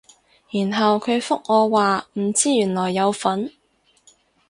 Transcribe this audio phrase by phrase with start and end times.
[0.49, 3.51] 然後佢覆我話唔知原來有分